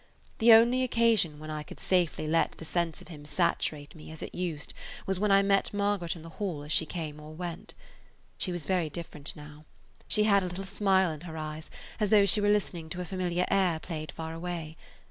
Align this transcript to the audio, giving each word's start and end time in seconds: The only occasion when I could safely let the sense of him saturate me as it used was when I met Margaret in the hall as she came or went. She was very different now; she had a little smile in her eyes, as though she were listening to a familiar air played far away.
The 0.39 0.51
only 0.51 0.81
occasion 0.81 1.37
when 1.37 1.51
I 1.51 1.61
could 1.61 1.79
safely 1.79 2.27
let 2.27 2.53
the 2.53 2.65
sense 2.65 3.03
of 3.03 3.09
him 3.09 3.23
saturate 3.23 3.93
me 3.93 4.09
as 4.09 4.23
it 4.23 4.33
used 4.33 4.73
was 5.05 5.19
when 5.19 5.29
I 5.31 5.43
met 5.43 5.71
Margaret 5.75 6.15
in 6.15 6.23
the 6.23 6.29
hall 6.41 6.63
as 6.63 6.71
she 6.71 6.87
came 6.87 7.19
or 7.21 7.35
went. 7.35 7.75
She 8.39 8.51
was 8.51 8.65
very 8.65 8.89
different 8.89 9.35
now; 9.35 9.63
she 10.07 10.23
had 10.23 10.41
a 10.41 10.47
little 10.47 10.65
smile 10.65 11.11
in 11.11 11.21
her 11.21 11.37
eyes, 11.37 11.69
as 11.99 12.09
though 12.09 12.25
she 12.25 12.41
were 12.41 12.49
listening 12.49 12.89
to 12.89 13.01
a 13.01 13.05
familiar 13.05 13.45
air 13.51 13.79
played 13.79 14.11
far 14.11 14.33
away. 14.33 14.75